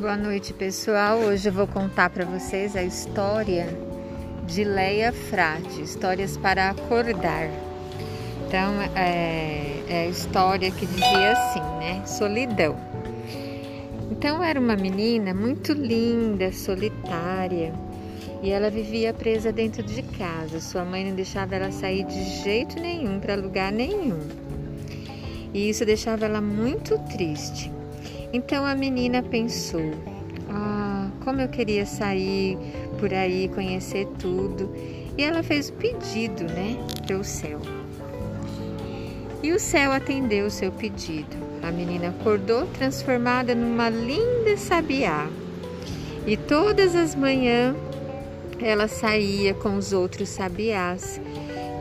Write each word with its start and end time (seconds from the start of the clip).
Boa 0.00 0.16
noite, 0.16 0.54
pessoal. 0.54 1.18
Hoje 1.18 1.50
eu 1.50 1.52
vou 1.52 1.66
contar 1.66 2.08
para 2.08 2.24
vocês 2.24 2.74
a 2.74 2.82
história 2.82 3.66
de 4.46 4.64
Leia 4.64 5.12
Frade, 5.12 5.82
Histórias 5.82 6.38
para 6.38 6.70
Acordar. 6.70 7.50
Então, 8.46 8.80
é, 8.96 9.82
é 9.86 10.04
a 10.04 10.06
história 10.06 10.70
que 10.70 10.86
dizia 10.86 11.32
assim, 11.32 11.60
né? 11.78 12.02
Solidão. 12.06 12.78
Então, 14.10 14.42
era 14.42 14.58
uma 14.58 14.74
menina 14.74 15.34
muito 15.34 15.74
linda, 15.74 16.50
solitária, 16.50 17.74
e 18.42 18.50
ela 18.50 18.70
vivia 18.70 19.12
presa 19.12 19.52
dentro 19.52 19.82
de 19.82 20.02
casa. 20.02 20.60
Sua 20.60 20.82
mãe 20.82 21.04
não 21.04 21.14
deixava 21.14 21.56
ela 21.56 21.70
sair 21.70 22.04
de 22.04 22.24
jeito 22.42 22.80
nenhum 22.80 23.20
para 23.20 23.34
lugar 23.34 23.70
nenhum. 23.70 24.18
E 25.52 25.68
isso 25.68 25.84
deixava 25.84 26.24
ela 26.24 26.40
muito 26.40 26.98
triste. 27.00 27.79
Então 28.32 28.64
a 28.64 28.74
menina 28.74 29.22
pensou: 29.22 29.92
Ah, 30.48 31.08
como 31.24 31.40
eu 31.40 31.48
queria 31.48 31.84
sair 31.84 32.56
por 32.98 33.12
aí, 33.12 33.48
conhecer 33.48 34.06
tudo. 34.18 34.70
E 35.18 35.22
ela 35.22 35.42
fez 35.42 35.68
o 35.68 35.72
pedido, 35.74 36.44
né, 36.44 36.76
para 37.06 37.16
o 37.16 37.24
céu. 37.24 37.60
E 39.42 39.52
o 39.52 39.58
céu 39.58 39.90
atendeu 39.92 40.46
o 40.46 40.50
seu 40.50 40.70
pedido. 40.70 41.36
A 41.62 41.70
menina 41.70 42.08
acordou 42.08 42.66
transformada 42.66 43.54
numa 43.54 43.88
linda 43.88 44.56
sabiá. 44.56 45.28
E 46.26 46.36
todas 46.36 46.94
as 46.94 47.14
manhãs 47.14 47.74
ela 48.60 48.86
saía 48.86 49.54
com 49.54 49.76
os 49.76 49.92
outros 49.92 50.28
sabiás 50.28 51.20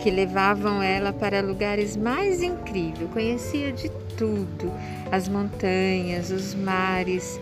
que 0.00 0.10
levavam 0.10 0.82
ela 0.82 1.12
para 1.12 1.40
lugares 1.40 1.96
mais 1.96 2.42
incríveis. 2.42 3.10
Conhecia 3.12 3.72
de 3.72 3.90
tudo, 4.16 4.72
as 5.10 5.28
montanhas, 5.28 6.30
os 6.30 6.54
mares. 6.54 7.40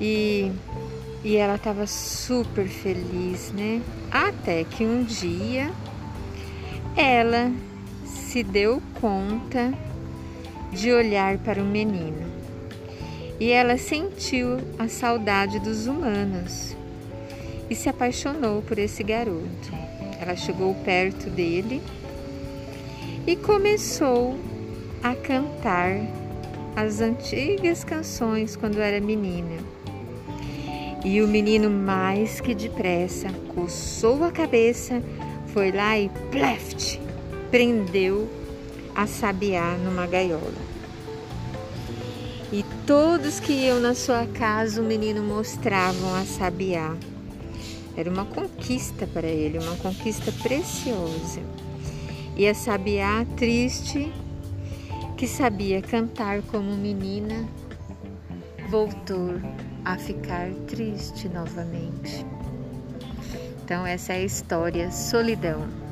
E, 0.00 0.50
e 1.24 1.36
ela 1.36 1.56
estava 1.56 1.86
super 1.86 2.66
feliz, 2.66 3.52
né? 3.52 3.80
Até 4.10 4.64
que 4.64 4.84
um 4.84 5.04
dia 5.04 5.70
ela 6.96 7.52
se 8.04 8.42
deu 8.42 8.82
conta 9.00 9.72
de 10.72 10.92
olhar 10.92 11.38
para 11.38 11.62
o 11.62 11.64
menino. 11.64 12.26
E 13.38 13.50
ela 13.50 13.76
sentiu 13.76 14.58
a 14.78 14.88
saudade 14.88 15.58
dos 15.60 15.86
humanos 15.86 16.74
e 17.68 17.74
se 17.74 17.88
apaixonou 17.88 18.62
por 18.62 18.78
esse 18.78 19.02
garoto. 19.02 19.95
Ela 20.20 20.34
chegou 20.34 20.74
perto 20.84 21.28
dele 21.28 21.82
e 23.26 23.36
começou 23.36 24.38
a 25.02 25.14
cantar 25.14 26.00
as 26.74 27.00
antigas 27.00 27.84
canções 27.84 28.56
quando 28.56 28.80
era 28.80 29.00
menina. 29.00 29.56
E 31.04 31.22
o 31.22 31.28
menino, 31.28 31.70
mais 31.70 32.40
que 32.40 32.54
depressa, 32.54 33.28
coçou 33.54 34.24
a 34.24 34.32
cabeça, 34.32 35.02
foi 35.48 35.70
lá 35.70 35.98
e 35.98 36.08
pleft, 36.30 37.00
prendeu 37.50 38.28
a 38.94 39.06
sabiá 39.06 39.76
numa 39.84 40.06
gaiola. 40.06 40.66
E 42.52 42.64
todos 42.86 43.38
que 43.38 43.52
iam 43.52 43.80
na 43.80 43.94
sua 43.94 44.26
casa, 44.26 44.80
o 44.80 44.84
menino 44.84 45.22
mostravam 45.22 46.14
a 46.14 46.24
sabiá 46.24 46.96
era 47.96 48.10
uma 48.10 48.24
conquista 48.24 49.06
para 49.06 49.26
ele, 49.26 49.58
uma 49.58 49.76
conquista 49.76 50.30
preciosa. 50.42 51.40
E 52.36 52.46
a 52.46 52.54
sabiá 52.54 53.24
triste, 53.36 54.12
que 55.16 55.26
sabia 55.26 55.80
cantar 55.80 56.42
como 56.42 56.76
menina, 56.76 57.48
voltou 58.68 59.40
a 59.84 59.96
ficar 59.96 60.50
triste 60.66 61.28
novamente. 61.28 62.26
Então, 63.64 63.86
essa 63.86 64.12
é 64.12 64.16
a 64.16 64.24
história 64.24 64.90
Solidão. 64.90 65.85